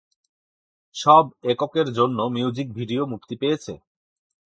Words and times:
সব 0.95 1.25
এককের 1.43 1.87
জন্য 1.93 2.17
মিউজিক 2.35 2.67
ভিডিও 2.73 3.01
মুক্তি 3.05 3.35
পেয়েছে। 3.41 3.73